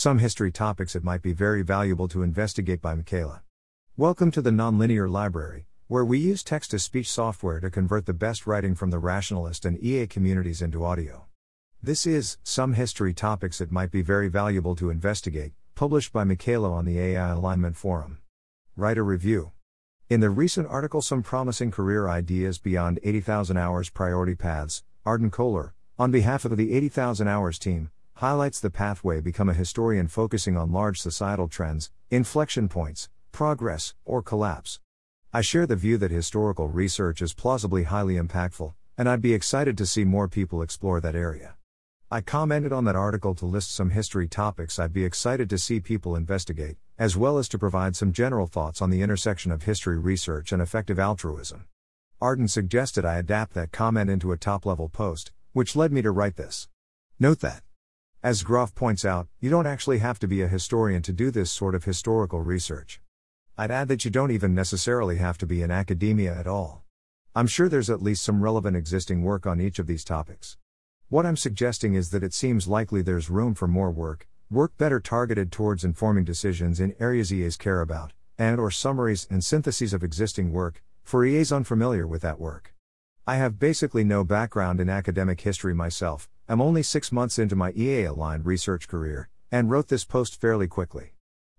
Some 0.00 0.18
history 0.18 0.50
topics 0.50 0.96
it 0.96 1.04
might 1.04 1.20
be 1.20 1.34
very 1.34 1.60
valuable 1.60 2.08
to 2.08 2.22
investigate 2.22 2.80
by 2.80 2.94
MichaelA. 2.94 3.42
Welcome 3.98 4.30
to 4.30 4.40
the 4.40 4.48
Nonlinear 4.48 5.10
Library, 5.10 5.66
where 5.88 6.06
we 6.06 6.18
use 6.18 6.42
text 6.42 6.70
to 6.70 6.78
speech 6.78 7.10
software 7.10 7.60
to 7.60 7.68
convert 7.68 8.06
the 8.06 8.14
best 8.14 8.46
writing 8.46 8.74
from 8.74 8.88
the 8.88 8.98
rationalist 8.98 9.66
and 9.66 9.78
EA 9.84 10.06
communities 10.06 10.62
into 10.62 10.86
audio. 10.86 11.26
This 11.82 12.06
is 12.06 12.38
Some 12.42 12.72
History 12.72 13.12
Topics 13.12 13.60
It 13.60 13.70
Might 13.70 13.90
Be 13.90 14.00
Very 14.00 14.28
Valuable 14.28 14.74
to 14.76 14.88
Investigate, 14.88 15.52
published 15.74 16.14
by 16.14 16.24
MichaelA 16.24 16.72
on 16.72 16.86
the 16.86 16.98
AI 16.98 17.28
Alignment 17.28 17.76
Forum. 17.76 18.20
Write 18.76 18.96
a 18.96 19.02
review. 19.02 19.52
In 20.08 20.20
the 20.20 20.30
recent 20.30 20.66
article 20.66 21.02
Some 21.02 21.22
Promising 21.22 21.72
Career 21.72 22.08
Ideas 22.08 22.58
Beyond 22.58 23.00
80,000 23.02 23.58
Hours 23.58 23.90
Priority 23.90 24.34
Paths, 24.34 24.82
Arden 25.04 25.30
Koehler, 25.30 25.72
on 25.98 26.10
behalf 26.10 26.46
of 26.46 26.56
the 26.56 26.72
80,000 26.72 27.28
Hours 27.28 27.58
team, 27.58 27.90
highlights 28.20 28.60
the 28.60 28.68
pathway 28.68 29.18
become 29.18 29.48
a 29.48 29.54
historian 29.54 30.06
focusing 30.06 30.54
on 30.54 30.70
large 30.70 31.00
societal 31.00 31.48
trends, 31.48 31.90
inflection 32.10 32.68
points, 32.68 33.08
progress, 33.32 33.94
or 34.04 34.20
collapse. 34.20 34.78
I 35.32 35.40
share 35.40 35.66
the 35.66 35.74
view 35.74 35.96
that 35.96 36.10
historical 36.10 36.68
research 36.68 37.22
is 37.22 37.32
plausibly 37.32 37.84
highly 37.84 38.16
impactful, 38.16 38.74
and 38.98 39.08
I'd 39.08 39.22
be 39.22 39.32
excited 39.32 39.78
to 39.78 39.86
see 39.86 40.04
more 40.04 40.28
people 40.28 40.60
explore 40.60 41.00
that 41.00 41.14
area. 41.14 41.54
I 42.10 42.20
commented 42.20 42.74
on 42.74 42.84
that 42.84 42.94
article 42.94 43.34
to 43.36 43.46
list 43.46 43.74
some 43.74 43.88
history 43.88 44.28
topics 44.28 44.78
I'd 44.78 44.92
be 44.92 45.06
excited 45.06 45.48
to 45.48 45.56
see 45.56 45.80
people 45.80 46.14
investigate, 46.14 46.76
as 46.98 47.16
well 47.16 47.38
as 47.38 47.48
to 47.48 47.58
provide 47.58 47.96
some 47.96 48.12
general 48.12 48.46
thoughts 48.46 48.82
on 48.82 48.90
the 48.90 49.00
intersection 49.00 49.50
of 49.50 49.62
history 49.62 49.98
research 49.98 50.52
and 50.52 50.60
effective 50.60 50.98
altruism. 50.98 51.64
Arden 52.20 52.48
suggested 52.48 53.06
I 53.06 53.16
adapt 53.16 53.54
that 53.54 53.72
comment 53.72 54.10
into 54.10 54.30
a 54.30 54.36
top 54.36 54.66
level 54.66 54.90
post, 54.90 55.32
which 55.54 55.74
led 55.74 55.90
me 55.90 56.02
to 56.02 56.10
write 56.10 56.36
this. 56.36 56.68
Note 57.18 57.40
that 57.40 57.62
as 58.22 58.42
Groff 58.42 58.74
points 58.74 59.06
out, 59.06 59.28
you 59.40 59.48
don't 59.48 59.66
actually 59.66 59.96
have 59.98 60.18
to 60.18 60.28
be 60.28 60.42
a 60.42 60.48
historian 60.48 61.00
to 61.00 61.12
do 61.12 61.30
this 61.30 61.50
sort 61.50 61.74
of 61.74 61.84
historical 61.84 62.42
research. 62.42 63.00
I'd 63.56 63.70
add 63.70 63.88
that 63.88 64.04
you 64.04 64.10
don't 64.10 64.30
even 64.30 64.54
necessarily 64.54 65.16
have 65.16 65.38
to 65.38 65.46
be 65.46 65.62
in 65.62 65.70
academia 65.70 66.38
at 66.38 66.46
all. 66.46 66.84
I'm 67.34 67.46
sure 67.46 67.66
there's 67.66 67.88
at 67.88 68.02
least 68.02 68.22
some 68.22 68.42
relevant 68.42 68.76
existing 68.76 69.22
work 69.22 69.46
on 69.46 69.58
each 69.58 69.78
of 69.78 69.86
these 69.86 70.04
topics. 70.04 70.58
What 71.08 71.24
I'm 71.24 71.36
suggesting 71.36 71.94
is 71.94 72.10
that 72.10 72.22
it 72.22 72.34
seems 72.34 72.68
likely 72.68 73.00
there's 73.00 73.30
room 73.30 73.54
for 73.54 73.66
more 73.66 73.90
work, 73.90 74.28
work 74.50 74.76
better 74.76 75.00
targeted 75.00 75.50
towards 75.50 75.82
informing 75.82 76.24
decisions 76.24 76.78
in 76.78 76.94
areas 77.00 77.32
EAs 77.32 77.56
care 77.56 77.80
about, 77.80 78.12
and 78.36 78.60
or 78.60 78.70
summaries 78.70 79.26
and 79.30 79.42
syntheses 79.42 79.94
of 79.94 80.04
existing 80.04 80.52
work, 80.52 80.82
for 81.02 81.24
EAs 81.24 81.52
unfamiliar 81.52 82.06
with 82.06 82.20
that 82.20 82.38
work. 82.38 82.74
I 83.30 83.36
have 83.36 83.60
basically 83.60 84.02
no 84.02 84.24
background 84.24 84.80
in 84.80 84.88
academic 84.88 85.42
history 85.42 85.72
myself, 85.72 86.28
I'm 86.48 86.60
only 86.60 86.82
six 86.82 87.12
months 87.12 87.38
into 87.38 87.54
my 87.54 87.70
EA 87.76 88.06
aligned 88.06 88.44
research 88.44 88.88
career, 88.88 89.28
and 89.52 89.70
wrote 89.70 89.86
this 89.86 90.04
post 90.04 90.40
fairly 90.40 90.66
quickly. 90.66 91.12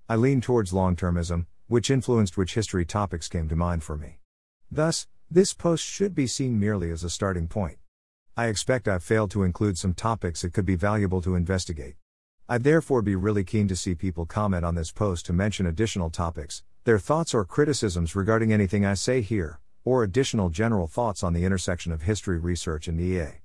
I 0.09 0.17
lean 0.17 0.42
towards 0.42 0.73
long 0.73 0.97
termism, 0.97 1.45
which 1.67 1.89
influenced 1.89 2.36
which 2.36 2.55
history 2.55 2.83
topics 2.83 3.30
came 3.30 3.47
to 3.47 3.55
mind 3.55 3.86
for 3.86 3.95
me. 3.95 4.19
Thus, 4.69 5.08
this 5.30 5.53
post 5.53 5.86
should 5.86 6.14
be 6.14 6.27
seen 6.27 6.59
merely 6.59 6.92
as 6.92 7.05
a 7.05 7.09
starting 7.09 7.47
point. 7.47 7.77
I 8.36 8.47
expect 8.47 8.89
I've 8.89 9.02
failed 9.02 9.31
to 9.31 9.44
include 9.44 9.77
some 9.77 9.94
topics 9.94 10.42
that 10.42 10.52
could 10.52 10.66
be 10.66 10.75
valuable 10.75 11.22
to 11.22 11.36
investigate. 11.36 11.95
I'd 12.49 12.66
therefore 12.66 13.02
be 13.02 13.16
really 13.16 13.45
keen 13.45 13.69
to 13.69 13.77
see 13.77 13.95
people 13.95 14.25
comment 14.25 14.66
on 14.66 14.75
this 14.75 14.92
post 14.92 15.25
to 15.27 15.31
mention 15.31 15.66
additional 15.66 16.09
topics, 16.09 16.64
their 16.83 16.99
thoughts 16.99 17.33
or 17.33 17.45
criticisms 17.45 18.14
regarding 18.14 18.52
anything 18.52 18.86
I 18.86 18.95
say 18.95 19.22
here, 19.22 19.61
or 19.83 20.03
additional 20.03 20.49
general 20.49 20.87
thoughts 20.87 21.23
on 21.23 21.33
the 21.33 21.43
intersection 21.43 21.91
of 21.91 22.03
history 22.03 22.39
research 22.39 22.87
and 22.87 22.99
EA. 22.99 23.39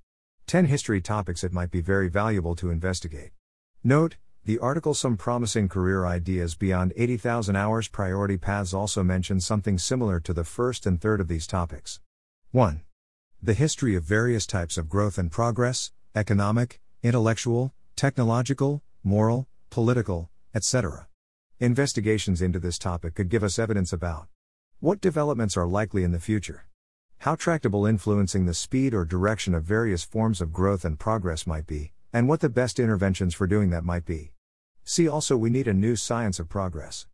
10 0.46 0.66
history 0.66 1.00
topics 1.00 1.42
it 1.42 1.52
might 1.52 1.70
be 1.70 1.80
very 1.80 2.08
valuable 2.08 2.54
to 2.54 2.70
investigate. 2.70 3.30
Note, 3.82 4.16
the 4.44 4.58
article 4.60 4.94
Some 4.94 5.16
Promising 5.16 5.68
Career 5.68 6.06
Ideas 6.06 6.54
Beyond 6.54 6.92
80,000 6.96 7.56
Hours 7.56 7.88
Priority 7.88 8.36
Paths 8.36 8.72
also 8.72 9.02
mentions 9.02 9.44
something 9.44 9.76
similar 9.76 10.20
to 10.20 10.32
the 10.32 10.44
first 10.44 10.86
and 10.86 11.00
third 11.00 11.20
of 11.20 11.26
these 11.26 11.48
topics. 11.48 12.00
1. 12.52 12.82
The 13.42 13.54
history 13.54 13.96
of 13.96 14.04
various 14.04 14.46
types 14.46 14.78
of 14.78 14.88
growth 14.88 15.18
and 15.18 15.32
progress, 15.32 15.90
economic, 16.14 16.80
intellectual, 17.02 17.74
technological, 17.96 18.82
moral, 19.02 19.48
political, 19.70 20.30
etc. 20.54 21.08
Investigations 21.58 22.40
into 22.40 22.58
this 22.58 22.78
topic 22.78 23.14
could 23.14 23.28
give 23.28 23.42
us 23.42 23.58
evidence 23.58 23.92
about 23.92 24.28
what 24.80 25.00
developments 25.00 25.56
are 25.56 25.66
likely 25.66 26.04
in 26.04 26.12
the 26.12 26.20
future. 26.20 26.66
How 27.20 27.34
tractable 27.34 27.86
influencing 27.86 28.44
the 28.44 28.52
speed 28.52 28.92
or 28.92 29.06
direction 29.06 29.54
of 29.54 29.64
various 29.64 30.04
forms 30.04 30.42
of 30.42 30.52
growth 30.52 30.84
and 30.84 30.98
progress 30.98 31.46
might 31.46 31.66
be, 31.66 31.92
and 32.12 32.28
what 32.28 32.40
the 32.40 32.50
best 32.50 32.78
interventions 32.78 33.34
for 33.34 33.46
doing 33.46 33.70
that 33.70 33.84
might 33.84 34.04
be. 34.04 34.32
See 34.84 35.08
also, 35.08 35.34
we 35.34 35.48
need 35.48 35.66
a 35.66 35.72
new 35.72 35.96
science 35.96 36.38
of 36.38 36.50
progress. 36.50 37.06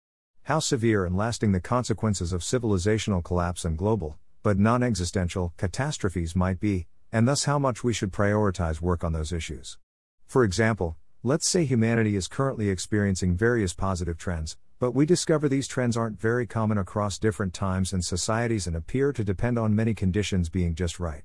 How 0.42 0.58
severe 0.58 1.04
and 1.04 1.16
lasting 1.16 1.52
the 1.52 1.60
consequences 1.60 2.32
of 2.32 2.40
civilizational 2.40 3.22
collapse 3.22 3.64
and 3.64 3.78
global, 3.78 4.18
but 4.42 4.58
non 4.58 4.82
existential, 4.82 5.54
catastrophes 5.56 6.34
might 6.34 6.58
be, 6.58 6.88
and 7.12 7.28
thus 7.28 7.44
how 7.44 7.60
much 7.60 7.84
we 7.84 7.92
should 7.92 8.12
prioritize 8.12 8.80
work 8.80 9.04
on 9.04 9.12
those 9.12 9.32
issues. 9.32 9.78
For 10.26 10.42
example, 10.42 10.96
let's 11.22 11.48
say 11.48 11.64
humanity 11.64 12.16
is 12.16 12.26
currently 12.26 12.70
experiencing 12.70 13.36
various 13.36 13.72
positive 13.72 14.18
trends, 14.18 14.56
but 14.82 14.96
we 14.96 15.06
discover 15.06 15.48
these 15.48 15.68
trends 15.68 15.96
aren't 15.96 16.20
very 16.20 16.44
common 16.44 16.76
across 16.76 17.16
different 17.16 17.54
times 17.54 17.92
and 17.92 18.04
societies 18.04 18.66
and 18.66 18.74
appear 18.74 19.12
to 19.12 19.22
depend 19.22 19.56
on 19.56 19.76
many 19.76 19.94
conditions 19.94 20.48
being 20.48 20.74
just 20.74 20.98
right. 20.98 21.22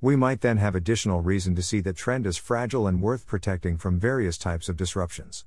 We 0.00 0.16
might 0.16 0.40
then 0.40 0.56
have 0.56 0.74
additional 0.74 1.20
reason 1.20 1.54
to 1.56 1.62
see 1.62 1.80
that 1.82 1.98
trend 1.98 2.26
is 2.26 2.38
fragile 2.38 2.86
and 2.86 3.02
worth 3.02 3.26
protecting 3.26 3.76
from 3.76 4.00
various 4.00 4.38
types 4.38 4.70
of 4.70 4.78
disruptions. 4.78 5.44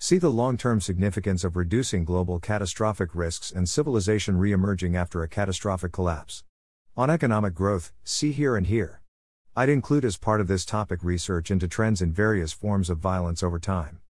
See 0.00 0.18
the 0.18 0.32
long 0.32 0.56
term 0.56 0.80
significance 0.80 1.44
of 1.44 1.54
reducing 1.54 2.04
global 2.04 2.40
catastrophic 2.40 3.14
risks 3.14 3.52
and 3.52 3.68
civilization 3.68 4.36
re 4.36 4.50
emerging 4.50 4.96
after 4.96 5.22
a 5.22 5.28
catastrophic 5.28 5.92
collapse. 5.92 6.42
On 6.96 7.08
economic 7.08 7.54
growth, 7.54 7.92
see 8.02 8.32
here 8.32 8.56
and 8.56 8.66
here. 8.66 9.00
I'd 9.54 9.68
include 9.68 10.04
as 10.04 10.16
part 10.16 10.40
of 10.40 10.48
this 10.48 10.64
topic 10.64 11.04
research 11.04 11.52
into 11.52 11.68
trends 11.68 12.02
in 12.02 12.12
various 12.12 12.52
forms 12.52 12.90
of 12.90 12.98
violence 12.98 13.44
over 13.44 13.60
time. 13.60 14.00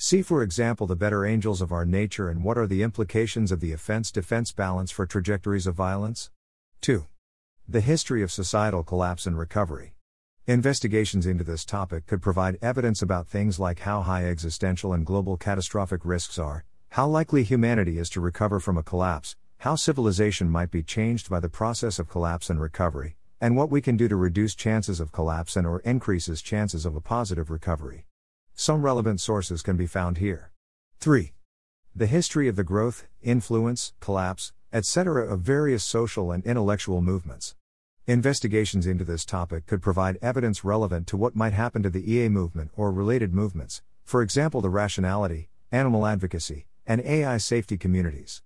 See, 0.00 0.22
for 0.22 0.44
example, 0.44 0.86
the 0.86 0.94
better 0.94 1.26
angels 1.26 1.60
of 1.60 1.72
our 1.72 1.84
nature 1.84 2.28
and 2.28 2.44
what 2.44 2.56
are 2.56 2.68
the 2.68 2.84
implications 2.84 3.50
of 3.50 3.58
the 3.58 3.72
offense 3.72 4.12
defense 4.12 4.52
balance 4.52 4.92
for 4.92 5.06
trajectories 5.06 5.66
of 5.66 5.74
violence? 5.74 6.30
2. 6.82 7.08
The 7.68 7.80
history 7.80 8.22
of 8.22 8.30
societal 8.30 8.84
collapse 8.84 9.26
and 9.26 9.36
recovery. 9.36 9.94
Investigations 10.46 11.26
into 11.26 11.42
this 11.42 11.64
topic 11.64 12.06
could 12.06 12.22
provide 12.22 12.58
evidence 12.62 13.02
about 13.02 13.26
things 13.26 13.58
like 13.58 13.80
how 13.80 14.02
high 14.02 14.24
existential 14.24 14.92
and 14.92 15.04
global 15.04 15.36
catastrophic 15.36 16.04
risks 16.04 16.38
are, 16.38 16.64
how 16.90 17.08
likely 17.08 17.42
humanity 17.42 17.98
is 17.98 18.08
to 18.10 18.20
recover 18.20 18.60
from 18.60 18.78
a 18.78 18.84
collapse, 18.84 19.34
how 19.58 19.74
civilization 19.74 20.48
might 20.48 20.70
be 20.70 20.84
changed 20.84 21.28
by 21.28 21.40
the 21.40 21.48
process 21.48 21.98
of 21.98 22.08
collapse 22.08 22.48
and 22.50 22.60
recovery, 22.60 23.16
and 23.40 23.56
what 23.56 23.68
we 23.68 23.80
can 23.80 23.96
do 23.96 24.06
to 24.06 24.14
reduce 24.14 24.54
chances 24.54 25.00
of 25.00 25.10
collapse 25.10 25.56
and 25.56 25.66
or 25.66 25.80
increases 25.80 26.40
chances 26.40 26.86
of 26.86 26.94
a 26.94 27.00
positive 27.00 27.50
recovery. 27.50 28.04
Some 28.60 28.82
relevant 28.82 29.20
sources 29.20 29.62
can 29.62 29.76
be 29.76 29.86
found 29.86 30.18
here. 30.18 30.50
3. 30.98 31.32
The 31.94 32.08
history 32.08 32.48
of 32.48 32.56
the 32.56 32.64
growth, 32.64 33.06
influence, 33.22 33.92
collapse, 34.00 34.52
etc. 34.72 35.32
of 35.32 35.42
various 35.42 35.84
social 35.84 36.32
and 36.32 36.44
intellectual 36.44 37.00
movements. 37.00 37.54
Investigations 38.08 38.84
into 38.84 39.04
this 39.04 39.24
topic 39.24 39.66
could 39.66 39.80
provide 39.80 40.18
evidence 40.20 40.64
relevant 40.64 41.06
to 41.06 41.16
what 41.16 41.36
might 41.36 41.52
happen 41.52 41.84
to 41.84 41.88
the 41.88 42.12
EA 42.12 42.28
movement 42.28 42.72
or 42.74 42.90
related 42.90 43.32
movements, 43.32 43.80
for 44.04 44.22
example, 44.22 44.60
the 44.60 44.70
rationality, 44.70 45.50
animal 45.70 46.04
advocacy, 46.04 46.66
and 46.84 47.00
AI 47.02 47.36
safety 47.36 47.78
communities. 47.78 48.42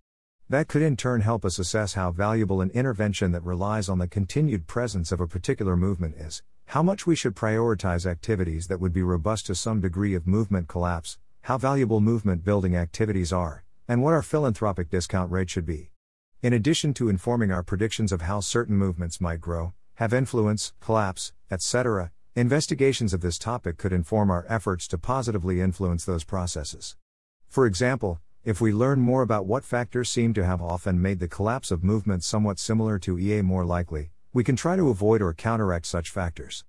That 0.46 0.68
could 0.68 0.82
in 0.82 0.98
turn 0.98 1.22
help 1.22 1.42
us 1.42 1.58
assess 1.58 1.94
how 1.94 2.10
valuable 2.10 2.60
an 2.60 2.68
intervention 2.74 3.32
that 3.32 3.44
relies 3.44 3.88
on 3.88 3.98
the 3.98 4.08
continued 4.08 4.66
presence 4.66 5.10
of 5.10 5.22
a 5.22 5.26
particular 5.26 5.74
movement 5.74 6.16
is, 6.16 6.42
how 6.72 6.82
much 6.82 7.06
we 7.06 7.14
should 7.14 7.36
prioritize 7.36 8.06
activities 8.06 8.66
that 8.68 8.80
would 8.80 8.94
be 8.94 9.02
robust 9.02 9.44
to 9.44 9.54
some 9.54 9.78
degree 9.78 10.14
of 10.14 10.26
movement 10.26 10.68
collapse, 10.68 11.18
how 11.42 11.58
valuable 11.58 12.00
movement 12.00 12.42
building 12.42 12.74
activities 12.74 13.30
are, 13.30 13.62
and 13.86 14.02
what 14.02 14.14
our 14.14 14.22
philanthropic 14.22 14.88
discount 14.88 15.30
rate 15.30 15.50
should 15.50 15.66
be. 15.66 15.90
In 16.40 16.54
addition 16.54 16.94
to 16.94 17.10
informing 17.10 17.52
our 17.52 17.62
predictions 17.62 18.10
of 18.10 18.22
how 18.22 18.40
certain 18.40 18.74
movements 18.74 19.20
might 19.20 19.38
grow, 19.38 19.74
have 19.96 20.14
influence, 20.14 20.72
collapse, 20.80 21.34
etc., 21.50 22.10
investigations 22.34 23.12
of 23.12 23.20
this 23.20 23.36
topic 23.36 23.76
could 23.76 23.92
inform 23.92 24.30
our 24.30 24.46
efforts 24.48 24.88
to 24.88 24.96
positively 24.96 25.60
influence 25.60 26.06
those 26.06 26.24
processes. 26.24 26.96
For 27.48 27.66
example, 27.66 28.18
if 28.44 28.62
we 28.62 28.72
learn 28.72 28.98
more 28.98 29.20
about 29.20 29.44
what 29.44 29.62
factors 29.62 30.08
seem 30.08 30.32
to 30.32 30.46
have 30.46 30.62
often 30.62 31.02
made 31.02 31.18
the 31.18 31.28
collapse 31.28 31.70
of 31.70 31.84
movements 31.84 32.26
somewhat 32.26 32.58
similar 32.58 32.98
to 33.00 33.18
EA 33.18 33.42
more 33.42 33.66
likely, 33.66 34.12
we 34.34 34.42
can 34.42 34.56
try 34.56 34.76
to 34.76 34.88
avoid 34.88 35.20
or 35.20 35.34
counteract 35.34 35.84
such 35.84 36.08
factors. 36.08 36.64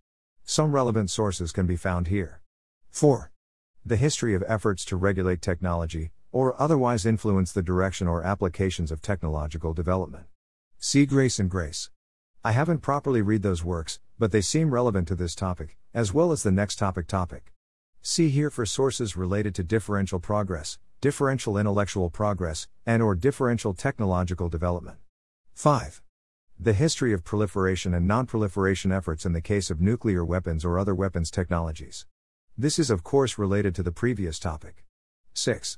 Some 0.45 0.73
relevant 0.73 1.09
sources 1.09 1.53
can 1.53 1.65
be 1.65 1.77
found 1.77 2.07
here. 2.07 2.41
4. 2.91 3.31
The 3.85 3.95
history 3.95 4.35
of 4.35 4.43
efforts 4.45 4.83
to 4.85 4.97
regulate 4.97 5.41
technology, 5.41 6.11
or 6.33 6.61
otherwise 6.61 7.05
influence 7.05 7.53
the 7.53 7.61
direction 7.61 8.07
or 8.07 8.23
applications 8.23 8.91
of 8.91 9.01
technological 9.01 9.73
development. 9.73 10.25
See 10.77 11.05
Grace 11.05 11.39
and 11.39 11.49
Grace. 11.49 11.89
I 12.43 12.51
haven't 12.51 12.79
properly 12.79 13.21
read 13.21 13.41
those 13.41 13.63
works, 13.63 14.01
but 14.19 14.33
they 14.33 14.41
seem 14.41 14.73
relevant 14.73 15.07
to 15.07 15.15
this 15.15 15.33
topic, 15.33 15.77
as 15.93 16.13
well 16.13 16.33
as 16.33 16.43
the 16.43 16.51
next 16.51 16.75
topic 16.75 17.07
topic. 17.07 17.53
See 18.01 18.27
here 18.27 18.49
for 18.49 18.65
sources 18.65 19.15
related 19.15 19.55
to 19.55 19.63
differential 19.63 20.19
progress, 20.19 20.77
differential 20.99 21.57
intellectual 21.57 22.09
progress, 22.09 22.67
and 22.85 23.01
or 23.01 23.15
differential 23.15 23.73
technological 23.73 24.49
development. 24.49 24.97
5. 25.53 26.02
The 26.63 26.71
history 26.71 27.11
of 27.11 27.25
proliferation 27.25 27.93
and 27.93 28.07
non-proliferation 28.07 28.89
efforts 28.93 29.25
in 29.25 29.33
the 29.33 29.41
case 29.41 29.69
of 29.69 29.81
nuclear 29.81 30.23
weapons 30.23 30.63
or 30.63 30.79
other 30.79 30.95
weapons 30.95 31.29
technologies. 31.29 32.05
This 32.57 32.79
is 32.79 32.89
of 32.89 33.03
course 33.03 33.37
related 33.37 33.75
to 33.75 33.83
the 33.83 33.91
previous 33.91 34.39
topic. 34.39 34.85
6. 35.33 35.77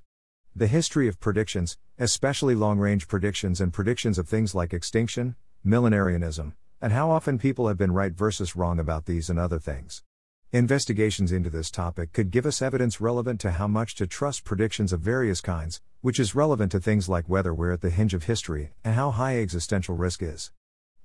The 0.55 0.67
history 0.67 1.07
of 1.07 1.19
predictions, 1.19 1.79
especially 1.97 2.53
long 2.53 2.77
range 2.77 3.07
predictions 3.07 3.59
and 3.59 3.73
predictions 3.73 4.19
of 4.19 4.29
things 4.29 4.53
like 4.53 4.75
extinction, 4.75 5.35
millenarianism, 5.65 6.53
and 6.79 6.93
how 6.93 7.09
often 7.09 7.39
people 7.39 7.67
have 7.67 7.79
been 7.79 7.91
right 7.91 8.13
versus 8.13 8.55
wrong 8.55 8.77
about 8.77 9.05
these 9.05 9.27
and 9.27 9.39
other 9.39 9.57
things. 9.57 10.03
Investigations 10.51 11.31
into 11.31 11.49
this 11.49 11.71
topic 11.71 12.13
could 12.13 12.29
give 12.29 12.45
us 12.45 12.61
evidence 12.61 13.01
relevant 13.01 13.41
to 13.41 13.49
how 13.49 13.67
much 13.67 13.95
to 13.95 14.05
trust 14.05 14.43
predictions 14.43 14.93
of 14.93 14.99
various 14.99 15.41
kinds, 15.41 15.81
which 16.01 16.19
is 16.19 16.35
relevant 16.35 16.71
to 16.73 16.79
things 16.79 17.09
like 17.09 17.27
whether 17.27 17.55
we're 17.55 17.71
at 17.71 17.81
the 17.81 17.89
hinge 17.89 18.13
of 18.13 18.25
history 18.25 18.69
and 18.83 18.93
how 18.93 19.09
high 19.09 19.39
existential 19.39 19.95
risk 19.95 20.21
is. 20.21 20.51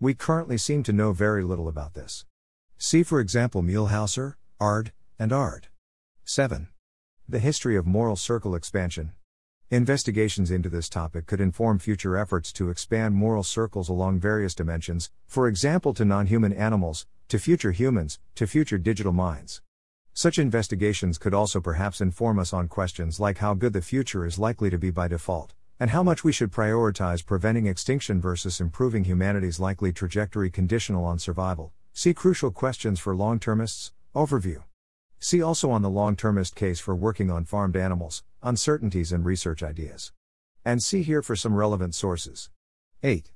We 0.00 0.14
currently 0.14 0.56
seem 0.56 0.82
to 0.84 0.94
know 0.94 1.12
very 1.12 1.44
little 1.44 1.68
about 1.68 1.92
this. 1.92 2.24
See, 2.78 3.02
for 3.02 3.20
example, 3.20 3.62
Muehlhauser, 3.62 4.34
Ard, 4.58 4.92
and 5.18 5.30
Ard. 5.30 5.68
7. 6.24 6.68
The 7.28 7.38
history 7.38 7.76
of 7.76 7.86
moral 7.86 8.16
circle 8.16 8.54
expansion, 8.54 9.12
Investigations 9.72 10.50
into 10.50 10.68
this 10.68 10.88
topic 10.88 11.26
could 11.26 11.40
inform 11.40 11.78
future 11.78 12.16
efforts 12.16 12.52
to 12.54 12.70
expand 12.70 13.14
moral 13.14 13.44
circles 13.44 13.88
along 13.88 14.18
various 14.18 14.52
dimensions, 14.52 15.12
for 15.28 15.46
example, 15.46 15.94
to 15.94 16.04
non 16.04 16.26
human 16.26 16.52
animals, 16.52 17.06
to 17.28 17.38
future 17.38 17.70
humans, 17.70 18.18
to 18.34 18.48
future 18.48 18.78
digital 18.78 19.12
minds. 19.12 19.62
Such 20.12 20.40
investigations 20.40 21.18
could 21.18 21.34
also 21.34 21.60
perhaps 21.60 22.00
inform 22.00 22.40
us 22.40 22.52
on 22.52 22.66
questions 22.66 23.20
like 23.20 23.38
how 23.38 23.54
good 23.54 23.72
the 23.72 23.80
future 23.80 24.24
is 24.24 24.40
likely 24.40 24.70
to 24.70 24.78
be 24.78 24.90
by 24.90 25.06
default, 25.06 25.54
and 25.80 25.90
how 25.90 26.02
much 26.02 26.22
we 26.22 26.30
should 26.30 26.52
prioritize 26.52 27.24
preventing 27.24 27.66
extinction 27.66 28.20
versus 28.20 28.60
improving 28.60 29.04
humanity's 29.04 29.58
likely 29.58 29.94
trajectory 29.94 30.50
conditional 30.50 31.06
on 31.06 31.18
survival. 31.18 31.72
See 31.94 32.12
Crucial 32.12 32.50
Questions 32.50 33.00
for 33.00 33.16
Long 33.16 33.40
Termists, 33.40 33.92
Overview. 34.14 34.62
See 35.18 35.42
also 35.42 35.70
on 35.70 35.80
the 35.80 35.88
long 35.88 36.16
termist 36.16 36.54
case 36.54 36.80
for 36.80 36.94
working 36.94 37.30
on 37.30 37.46
farmed 37.46 37.76
animals, 37.76 38.22
uncertainties 38.42 39.10
and 39.10 39.24
research 39.24 39.62
ideas. 39.62 40.12
And 40.66 40.82
see 40.82 41.02
here 41.02 41.22
for 41.22 41.34
some 41.34 41.54
relevant 41.54 41.94
sources. 41.94 42.50
8. 43.02 43.32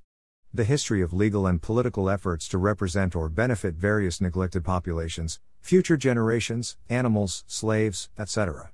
The 0.53 0.65
history 0.65 1.01
of 1.01 1.15
legal 1.15 1.47
and 1.47 1.63
political 1.63 2.11
efforts 2.11 2.47
to 2.49 2.59
represent 2.59 3.17
or 3.17 3.31
benefit 3.31 3.75
various 3.75 4.21
neglected 4.21 4.65
populations, 4.65 5.41
future 5.63 5.97
generations, 5.97 6.77
animals, 6.91 7.43
slaves, 7.47 8.11
etc. 8.19 8.74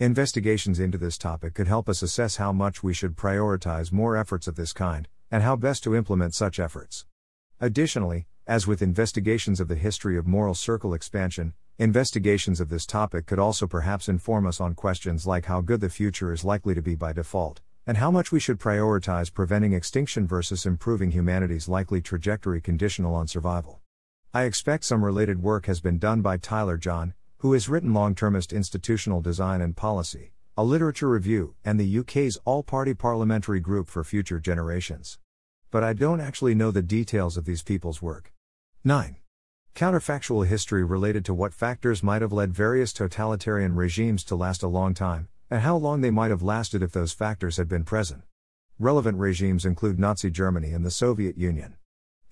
Investigations 0.00 0.80
into 0.80 0.96
this 0.96 1.18
topic 1.18 1.52
could 1.52 1.68
help 1.68 1.86
us 1.86 2.00
assess 2.00 2.36
how 2.36 2.52
much 2.54 2.82
we 2.82 2.94
should 2.94 3.16
prioritize 3.16 3.92
more 3.92 4.16
efforts 4.16 4.48
of 4.48 4.56
this 4.56 4.72
kind, 4.72 5.06
and 5.30 5.42
how 5.42 5.56
best 5.56 5.84
to 5.84 5.94
implement 5.94 6.34
such 6.34 6.58
efforts. 6.58 7.04
Additionally, 7.60 8.26
as 8.46 8.66
with 8.66 8.80
investigations 8.80 9.60
of 9.60 9.68
the 9.68 9.74
history 9.74 10.16
of 10.16 10.26
moral 10.26 10.54
circle 10.54 10.94
expansion, 10.94 11.52
investigations 11.78 12.62
of 12.62 12.70
this 12.70 12.86
topic 12.86 13.26
could 13.26 13.38
also 13.38 13.66
perhaps 13.66 14.08
inform 14.08 14.46
us 14.46 14.58
on 14.58 14.72
questions 14.72 15.26
like 15.26 15.44
how 15.44 15.60
good 15.60 15.82
the 15.82 15.90
future 15.90 16.32
is 16.32 16.46
likely 16.46 16.74
to 16.74 16.80
be 16.80 16.94
by 16.94 17.12
default, 17.12 17.60
and 17.86 17.98
how 17.98 18.10
much 18.10 18.32
we 18.32 18.40
should 18.40 18.58
prioritize 18.58 19.30
preventing 19.30 19.74
extinction 19.74 20.26
versus 20.26 20.64
improving 20.64 21.10
humanity's 21.10 21.68
likely 21.68 22.00
trajectory 22.00 22.62
conditional 22.62 23.14
on 23.14 23.26
survival. 23.26 23.82
I 24.32 24.44
expect 24.44 24.84
some 24.84 25.04
related 25.04 25.42
work 25.42 25.66
has 25.66 25.82
been 25.82 25.98
done 25.98 26.22
by 26.22 26.38
Tyler 26.38 26.78
John, 26.78 27.12
who 27.40 27.54
has 27.54 27.70
written 27.70 27.94
Long 27.94 28.14
Termist 28.14 28.52
Institutional 28.52 29.22
Design 29.22 29.62
and 29.62 29.74
Policy, 29.74 30.32
a 30.58 30.62
literature 30.62 31.08
review, 31.08 31.54
and 31.64 31.80
the 31.80 31.98
UK's 32.00 32.36
All 32.44 32.62
Party 32.62 32.92
Parliamentary 32.92 33.60
Group 33.60 33.88
for 33.88 34.04
Future 34.04 34.38
Generations. 34.38 35.18
But 35.70 35.82
I 35.82 35.94
don't 35.94 36.20
actually 36.20 36.54
know 36.54 36.70
the 36.70 36.82
details 36.82 37.38
of 37.38 37.46
these 37.46 37.62
people's 37.62 38.02
work. 38.02 38.34
9. 38.84 39.16
Counterfactual 39.74 40.48
history 40.48 40.84
related 40.84 41.24
to 41.24 41.32
what 41.32 41.54
factors 41.54 42.02
might 42.02 42.20
have 42.20 42.30
led 42.30 42.52
various 42.52 42.92
totalitarian 42.92 43.74
regimes 43.74 44.22
to 44.24 44.34
last 44.34 44.62
a 44.62 44.68
long 44.68 44.92
time, 44.92 45.28
and 45.48 45.62
how 45.62 45.78
long 45.78 46.02
they 46.02 46.10
might 46.10 46.30
have 46.30 46.42
lasted 46.42 46.82
if 46.82 46.92
those 46.92 47.14
factors 47.14 47.56
had 47.56 47.68
been 47.68 47.84
present. 47.84 48.22
Relevant 48.78 49.16
regimes 49.16 49.64
include 49.64 49.98
Nazi 49.98 50.30
Germany 50.30 50.72
and 50.72 50.84
the 50.84 50.90
Soviet 50.90 51.38
Union. 51.38 51.76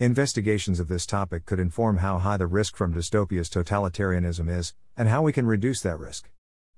Investigations 0.00 0.78
of 0.78 0.86
this 0.86 1.04
topic 1.04 1.44
could 1.44 1.58
inform 1.58 1.96
how 1.96 2.18
high 2.18 2.36
the 2.36 2.46
risk 2.46 2.76
from 2.76 2.94
dystopia's 2.94 3.50
totalitarianism 3.50 4.48
is, 4.48 4.72
and 4.96 5.08
how 5.08 5.22
we 5.22 5.32
can 5.32 5.44
reduce 5.44 5.80
that 5.80 5.98
risk. 5.98 6.30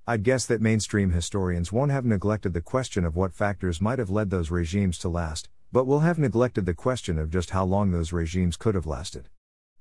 I'd 0.07 0.23
guess 0.23 0.47
that 0.47 0.59
mainstream 0.59 1.11
historians 1.11 1.71
won't 1.71 1.91
have 1.91 2.03
neglected 2.03 2.55
the 2.55 2.61
question 2.61 3.05
of 3.05 3.15
what 3.15 3.35
factors 3.35 3.79
might 3.79 3.99
have 3.99 4.09
led 4.09 4.31
those 4.31 4.49
regimes 4.49 4.97
to 4.97 5.09
last, 5.09 5.49
but 5.71 5.85
will 5.85 5.99
have 5.99 6.17
neglected 6.17 6.65
the 6.65 6.73
question 6.73 7.19
of 7.19 7.29
just 7.29 7.51
how 7.51 7.63
long 7.63 7.91
those 7.91 8.11
regimes 8.11 8.57
could 8.57 8.73
have 8.73 8.87
lasted. 8.87 9.29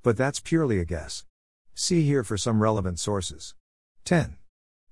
But 0.03 0.19
that's 0.19 0.41
purely 0.41 0.79
a 0.79 0.85
guess. 0.85 1.25
See 1.75 2.03
here 2.03 2.23
for 2.23 2.37
some 2.37 2.61
relevant 2.61 2.99
sources. 2.99 3.55
10. 4.05 4.37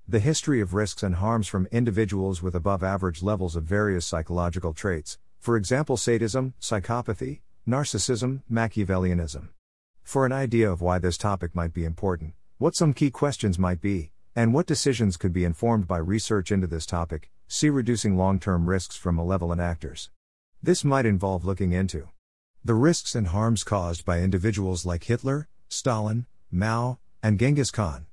The 0.07 0.19
history 0.19 0.59
of 0.59 0.73
risks 0.73 1.03
and 1.03 1.17
harms 1.17 1.47
from 1.47 1.67
individuals 1.71 2.41
with 2.41 2.55
above 2.55 2.83
average 2.83 3.21
levels 3.21 3.55
of 3.55 3.65
various 3.65 4.07
psychological 4.07 4.73
traits, 4.73 5.19
for 5.37 5.55
example, 5.55 5.97
sadism, 5.97 6.55
psychopathy, 6.59 7.41
narcissism, 7.69 8.41
Machiavellianism. 8.51 9.49
For 10.01 10.25
an 10.25 10.31
idea 10.31 10.71
of 10.71 10.81
why 10.81 10.97
this 10.97 11.17
topic 11.17 11.53
might 11.53 11.71
be 11.71 11.85
important, 11.85 12.33
what 12.57 12.75
some 12.75 12.93
key 12.93 13.11
questions 13.11 13.59
might 13.59 13.79
be, 13.79 14.11
and 14.35 14.53
what 14.53 14.65
decisions 14.65 15.17
could 15.17 15.31
be 15.31 15.45
informed 15.45 15.87
by 15.87 15.99
research 15.99 16.51
into 16.51 16.65
this 16.65 16.87
topic, 16.87 17.29
see 17.47 17.69
Reducing 17.69 18.17
Long 18.17 18.39
Term 18.39 18.67
Risks 18.67 18.95
from 18.95 19.15
Malevolent 19.17 19.61
Actors. 19.61 20.09
This 20.63 20.83
might 20.83 21.05
involve 21.05 21.45
looking 21.45 21.71
into 21.71 22.09
the 22.65 22.73
risks 22.73 23.13
and 23.13 23.27
harms 23.27 23.63
caused 23.63 24.03
by 24.03 24.19
individuals 24.19 24.83
like 24.83 25.03
Hitler, 25.03 25.47
Stalin, 25.69 26.25
Mao, 26.51 26.97
and 27.21 27.39
Genghis 27.39 27.69
Khan. 27.69 28.07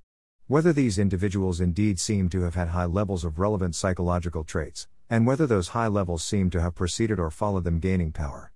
Whether 0.49 0.73
these 0.73 0.99
individuals 0.99 1.63
indeed 1.63 1.99
seem 1.99 2.29
to 2.29 2.43
have 2.43 2.57
had 2.57 2.69
high 2.69 2.85
levels 2.85 3.25
of 3.25 3.39
relevant 3.39 3.75
psychological 3.75 4.45
traits, 4.45 4.87
and 5.09 5.27
whether 5.27 5.47
those 5.47 5.69
high 5.69 5.89
levels 5.89 6.23
seem 6.23 6.51
to 6.51 6.61
have 6.61 6.75
preceded 6.75 7.19
or 7.19 7.31
followed 7.31 7.65
them 7.65 7.81
gaining 7.81 8.13
power. 8.13 8.53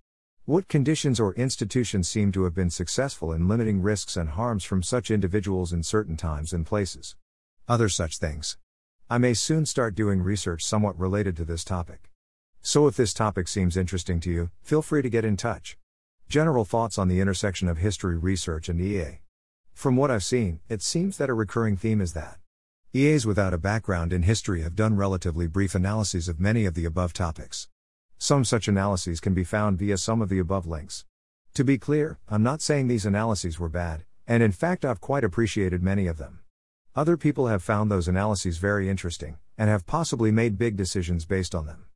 What 0.51 0.67
conditions 0.67 1.21
or 1.21 1.33
institutions 1.35 2.09
seem 2.09 2.33
to 2.33 2.43
have 2.43 2.57
been 2.57 2.71
successful 2.71 3.33
in 3.33 3.47
limiting 3.47 3.83
risks 3.83 4.17
and 4.17 4.31
harms 4.31 4.65
from 4.65 4.83
such 4.83 5.09
individuals 5.09 5.73
in 5.73 5.85
certain 5.85 6.17
times 6.17 6.53
and 6.53 6.67
places? 6.67 7.15
Other 7.69 7.89
such 7.89 8.19
things. 8.19 8.59
I 9.09 9.19
may 9.19 9.33
soon 9.33 9.65
start 9.65 9.95
doing 9.95 10.23
research 10.23 10.65
somewhat 10.65 10.99
related 10.99 11.37
to 11.37 11.45
this 11.45 11.63
topic. 11.63 12.11
So 12.63 12.89
if 12.89 12.97
this 12.97 13.15
topic 13.15 13.47
seems 13.47 13.77
interesting 13.77 14.19
to 14.23 14.31
you, 14.33 14.51
feel 14.61 14.83
free 14.83 15.03
to 15.03 15.09
get 15.09 15.25
in 15.25 15.37
touch. 15.37 15.79
General 16.29 16.65
thoughts 16.65 16.99
on 16.99 17.07
the 17.07 17.21
intersection 17.21 17.69
of 17.69 17.79
history 17.79 18.19
research 18.19 18.69
and 18.69 18.81
EA. 18.81 19.21
From 19.73 19.95
what 19.95 20.11
I've 20.11 20.25
seen, 20.25 20.59
it 20.69 20.83
seems 20.83 21.17
that 21.19 21.31
a 21.31 21.33
recurring 21.33 21.77
theme 21.77 22.01
is 22.01 22.13
that 22.15 22.39
EAs 22.93 23.25
without 23.25 23.55
a 23.55 23.67
background 23.71 24.13
in 24.13 24.25
history 24.25 24.63
have 24.63 24.75
done 24.75 24.97
relatively 24.97 25.47
brief 25.47 25.77
analyses 25.77 26.29
of 26.29 26.41
many 26.41 26.65
of 26.65 26.75
the 26.75 26.87
above 26.87 27.13
topics. 27.13 27.69
Some 28.23 28.45
such 28.45 28.69
analyses 28.69 29.19
can 29.19 29.33
be 29.33 29.45
found 29.45 29.79
via 29.79 29.97
some 29.97 30.21
of 30.21 30.29
the 30.29 30.39
above 30.39 30.67
links. 30.67 31.07
To 31.55 31.65
be 31.65 31.79
clear, 31.79 32.19
I'm 32.29 32.43
not 32.43 32.61
saying 32.61 32.87
these 32.87 33.07
analyses 33.07 33.59
were 33.59 33.71
bad, 33.71 34.05
and 34.27 34.43
in 34.43 34.53
fact, 34.53 34.85
I've 34.85 35.01
quite 35.01 35.25
appreciated 35.25 35.83
many 35.83 36.07
of 36.07 36.19
them. 36.19 36.41
Other 36.95 37.17
people 37.17 37.47
have 37.47 37.63
found 37.63 37.91
those 37.91 38.09
analyses 38.09 38.59
very 38.59 38.91
interesting, 38.91 39.39
and 39.57 39.71
have 39.71 39.87
possibly 39.87 40.31
made 40.31 40.59
big 40.59 40.77
decisions 40.77 41.25
based 41.25 41.55
on 41.55 41.65
them. 41.65 41.87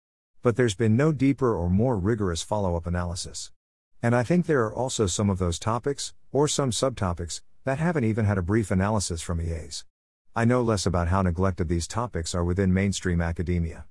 But 0.40 0.56
there's 0.56 0.74
been 0.74 0.96
no 0.96 1.12
deeper 1.12 1.54
or 1.54 1.68
more 1.68 1.98
rigorous 1.98 2.42
follow 2.42 2.74
up 2.74 2.86
analysis. 2.86 3.52
And 4.02 4.16
I 4.16 4.22
think 4.22 4.46
there 4.46 4.64
are 4.64 4.74
also 4.74 5.06
some 5.06 5.28
of 5.28 5.38
those 5.38 5.58
topics, 5.58 6.14
or 6.32 6.48
some 6.48 6.70
subtopics, 6.70 7.42
that 7.64 7.78
haven't 7.78 8.04
even 8.04 8.24
had 8.24 8.38
a 8.38 8.42
brief 8.42 8.70
analysis 8.70 9.20
from 9.20 9.42
EAs. 9.42 9.84
I 10.34 10.46
know 10.46 10.62
less 10.62 10.86
about 10.86 11.08
how 11.08 11.20
neglected 11.20 11.68
these 11.68 11.86
topics 11.86 12.34
are 12.34 12.44
within 12.44 12.72
mainstream 12.72 13.20
academia. 13.20 13.84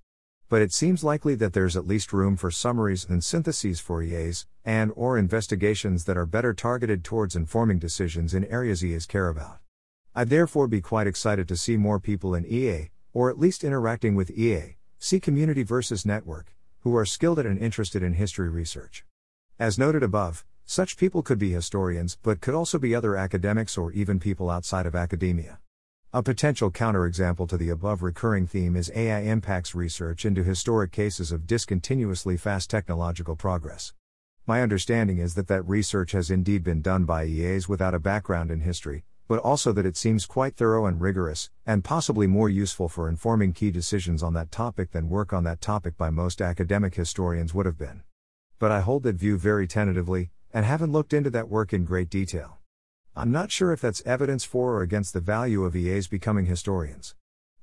But 0.53 0.61
it 0.61 0.71
seems 0.71 1.03
likely 1.03 1.33
that 1.33 1.53
there's 1.53 1.75
at 1.75 1.87
least 1.87 2.13
room 2.13 2.37
for 2.37 2.51
summaries 2.51 3.07
and 3.09 3.23
syntheses 3.23 3.79
for 3.79 4.03
EAs, 4.03 4.45
and 4.63 4.91
or 4.95 5.17
investigations 5.17 6.05
that 6.05 6.15
are 6.15 6.27
better 6.27 6.53
targeted 6.53 7.03
towards 7.03 7.35
informing 7.35 7.79
decisions 7.79 8.35
in 8.35 8.45
areas 8.45 8.85
EAs 8.85 9.07
care 9.07 9.29
about. 9.29 9.57
I'd 10.13 10.29
therefore 10.29 10.67
be 10.67 10.79
quite 10.79 11.07
excited 11.07 11.47
to 11.47 11.57
see 11.57 11.75
more 11.75 11.99
people 11.99 12.35
in 12.35 12.45
EA, 12.45 12.91
or 13.13 13.31
at 13.31 13.39
least 13.39 13.63
interacting 13.63 14.13
with 14.13 14.29
EA, 14.29 14.77
see 14.99 15.19
community 15.19 15.63
versus 15.63 16.05
network, 16.05 16.53
who 16.81 16.95
are 16.95 17.03
skilled 17.03 17.39
at 17.39 17.47
and 17.47 17.57
interested 17.57 18.03
in 18.03 18.13
history 18.13 18.49
research. 18.49 19.03
As 19.57 19.79
noted 19.79 20.03
above, 20.03 20.45
such 20.65 20.97
people 20.97 21.23
could 21.23 21.39
be 21.39 21.49
historians, 21.49 22.19
but 22.21 22.41
could 22.41 22.53
also 22.53 22.77
be 22.77 22.93
other 22.93 23.15
academics 23.15 23.75
or 23.75 23.91
even 23.93 24.19
people 24.19 24.51
outside 24.51 24.85
of 24.85 24.93
academia. 24.93 25.57
A 26.15 26.21
potential 26.21 26.69
counterexample 26.69 27.49
to 27.49 27.57
the 27.57 27.71
above 27.71 28.03
recurring 28.03 28.45
theme 28.45 28.75
is 28.75 28.91
AI 28.93 29.21
impacts 29.21 29.73
research 29.73 30.25
into 30.25 30.43
historic 30.43 30.91
cases 30.91 31.31
of 31.31 31.47
discontinuously 31.47 32.37
fast 32.37 32.69
technological 32.69 33.35
progress. 33.35 33.93
My 34.45 34.61
understanding 34.61 35.17
is 35.17 35.33
that 35.33 35.47
that 35.47 35.67
research 35.67 36.11
has 36.11 36.29
indeed 36.29 36.63
been 36.63 36.83
done 36.83 37.05
by 37.05 37.25
EAs 37.25 37.67
without 37.67 37.95
a 37.95 37.99
background 37.99 38.51
in 38.51 38.59
history, 38.59 39.05
but 39.27 39.39
also 39.39 39.71
that 39.71 39.87
it 39.87 39.97
seems 39.97 40.27
quite 40.27 40.55
thorough 40.55 40.85
and 40.85 41.01
rigorous, 41.01 41.49
and 41.65 41.83
possibly 41.83 42.27
more 42.27 42.47
useful 42.47 42.87
for 42.87 43.09
informing 43.09 43.51
key 43.51 43.71
decisions 43.71 44.21
on 44.21 44.33
that 44.33 44.51
topic 44.51 44.91
than 44.91 45.09
work 45.09 45.33
on 45.33 45.43
that 45.45 45.61
topic 45.61 45.97
by 45.97 46.11
most 46.11 46.43
academic 46.43 46.93
historians 46.93 47.55
would 47.55 47.65
have 47.65 47.79
been. 47.79 48.03
But 48.59 48.71
I 48.71 48.81
hold 48.81 49.01
that 49.01 49.15
view 49.15 49.35
very 49.39 49.65
tentatively, 49.65 50.29
and 50.53 50.63
haven't 50.63 50.91
looked 50.91 51.11
into 51.11 51.31
that 51.31 51.49
work 51.49 51.73
in 51.73 51.85
great 51.85 52.11
detail. 52.11 52.59
I'm 53.15 53.31
not 53.31 53.51
sure 53.51 53.71
if 53.71 53.79
that's 53.79 54.01
evidence 54.07 54.43
for 54.43 54.73
or 54.73 54.81
against 54.81 55.13
the 55.13 55.19
value 55.19 55.65
of 55.65 55.75
EAs 55.75 56.07
becoming 56.07 56.47
historians. 56.47 57.13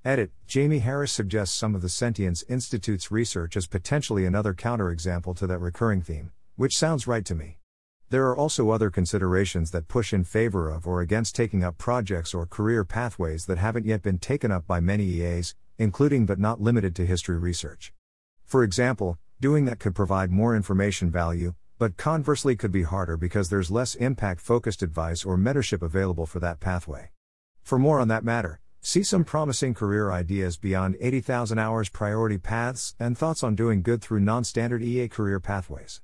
Edit 0.04 0.30
Jamie 0.46 0.78
Harris 0.78 1.10
suggests 1.10 1.56
some 1.56 1.74
of 1.74 1.82
the 1.82 1.88
Sentience 1.88 2.44
Institute's 2.48 3.10
research 3.10 3.56
as 3.56 3.66
potentially 3.66 4.24
another 4.24 4.54
counterexample 4.54 5.36
to 5.36 5.48
that 5.48 5.58
recurring 5.58 6.02
theme, 6.02 6.30
which 6.54 6.76
sounds 6.76 7.08
right 7.08 7.24
to 7.24 7.34
me. 7.34 7.58
There 8.10 8.28
are 8.28 8.36
also 8.36 8.70
other 8.70 8.90
considerations 8.90 9.72
that 9.72 9.88
push 9.88 10.12
in 10.12 10.22
favor 10.22 10.70
of 10.70 10.86
or 10.86 11.00
against 11.00 11.34
taking 11.34 11.64
up 11.64 11.78
projects 11.78 12.32
or 12.32 12.46
career 12.46 12.84
pathways 12.84 13.46
that 13.46 13.58
haven't 13.58 13.86
yet 13.86 14.02
been 14.02 14.18
taken 14.18 14.52
up 14.52 14.68
by 14.68 14.78
many 14.78 15.04
EAs, 15.04 15.56
including 15.78 16.26
but 16.26 16.38
not 16.38 16.60
limited 16.60 16.94
to 16.94 17.04
history 17.04 17.38
research. 17.38 17.92
For 18.44 18.62
example, 18.62 19.18
doing 19.40 19.64
that 19.64 19.80
could 19.80 19.96
provide 19.96 20.30
more 20.30 20.54
information 20.54 21.10
value, 21.10 21.54
but 21.80 21.96
conversely 21.96 22.54
could 22.54 22.70
be 22.70 22.82
harder 22.82 23.16
because 23.16 23.48
there's 23.48 23.70
less 23.70 23.94
impact 23.94 24.38
focused 24.38 24.82
advice 24.82 25.24
or 25.24 25.38
mentorship 25.38 25.80
available 25.80 26.26
for 26.26 26.38
that 26.38 26.60
pathway. 26.60 27.08
For 27.62 27.78
more 27.78 28.00
on 28.00 28.08
that 28.08 28.22
matter, 28.22 28.60
see 28.82 29.02
some 29.02 29.24
promising 29.24 29.72
career 29.72 30.12
ideas 30.12 30.58
beyond 30.58 30.98
80,000 31.00 31.58
hours 31.58 31.88
priority 31.88 32.36
paths 32.36 32.94
and 33.00 33.16
thoughts 33.16 33.42
on 33.42 33.54
doing 33.54 33.80
good 33.80 34.02
through 34.02 34.20
non 34.20 34.44
standard 34.44 34.82
EA 34.82 35.08
career 35.08 35.40
pathways. 35.40 36.02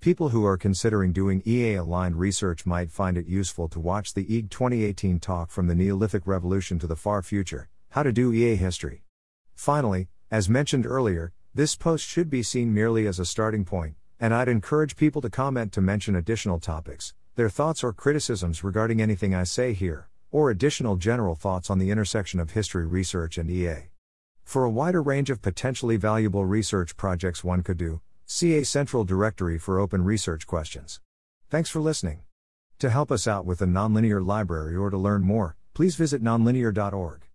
People 0.00 0.30
who 0.30 0.46
are 0.46 0.56
considering 0.56 1.12
doing 1.12 1.42
EA 1.44 1.74
aligned 1.74 2.16
research 2.16 2.64
might 2.64 2.90
find 2.90 3.18
it 3.18 3.26
useful 3.26 3.68
to 3.68 3.78
watch 3.78 4.14
the 4.14 4.24
EAG 4.24 4.48
2018 4.48 5.20
talk 5.20 5.50
from 5.50 5.66
the 5.66 5.74
Neolithic 5.74 6.26
Revolution 6.26 6.78
to 6.78 6.86
the 6.86 6.96
Far 6.96 7.20
Future 7.20 7.68
How 7.90 8.02
to 8.02 8.12
Do 8.12 8.32
EA 8.32 8.56
History. 8.56 9.02
Finally, 9.54 10.08
as 10.30 10.48
mentioned 10.48 10.86
earlier, 10.86 11.34
this 11.54 11.76
post 11.76 12.08
should 12.08 12.30
be 12.30 12.42
seen 12.42 12.72
merely 12.72 13.06
as 13.06 13.18
a 13.18 13.26
starting 13.26 13.66
point, 13.66 13.96
and 14.20 14.34
I'd 14.34 14.48
encourage 14.48 14.96
people 14.96 15.20
to 15.22 15.30
comment 15.30 15.72
to 15.72 15.80
mention 15.80 16.16
additional 16.16 16.58
topics, 16.58 17.14
their 17.36 17.48
thoughts 17.48 17.84
or 17.84 17.92
criticisms 17.92 18.64
regarding 18.64 19.00
anything 19.00 19.34
I 19.34 19.44
say 19.44 19.72
here, 19.72 20.08
or 20.30 20.50
additional 20.50 20.96
general 20.96 21.34
thoughts 21.34 21.70
on 21.70 21.78
the 21.78 21.90
intersection 21.90 22.40
of 22.40 22.50
history 22.50 22.86
research 22.86 23.38
and 23.38 23.50
EA. 23.50 23.90
For 24.44 24.64
a 24.64 24.70
wider 24.70 25.02
range 25.02 25.30
of 25.30 25.42
potentially 25.42 25.96
valuable 25.96 26.44
research 26.44 26.96
projects 26.96 27.44
one 27.44 27.62
could 27.62 27.76
do, 27.78 28.00
See 28.30 28.58
a 28.58 28.64
central 28.64 29.04
directory 29.04 29.58
for 29.58 29.80
open 29.80 30.04
research 30.04 30.46
questions. 30.46 31.00
Thanks 31.48 31.70
for 31.70 31.80
listening. 31.80 32.24
To 32.78 32.90
help 32.90 33.10
us 33.10 33.26
out 33.26 33.46
with 33.46 33.60
the 33.60 33.64
Nonlinear 33.64 34.24
Library 34.24 34.76
or 34.76 34.90
to 34.90 34.98
learn 34.98 35.22
more, 35.22 35.56
please 35.72 35.96
visit 35.96 36.22
nonlinear.org. 36.22 37.27